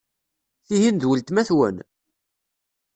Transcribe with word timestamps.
Tihin 0.65 0.95
d 1.01 1.03
weltma-twen? 1.09 1.77